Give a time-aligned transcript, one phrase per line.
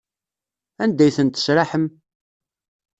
[0.83, 1.85] Anda ay ten-tesraḥem?